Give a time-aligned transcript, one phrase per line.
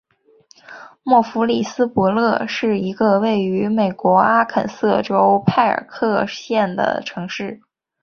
[1.03, 7.61] 默弗里斯伯勒是一个位于美国阿肯色州派克县的城市。